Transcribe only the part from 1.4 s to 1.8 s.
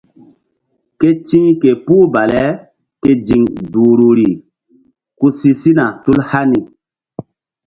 ke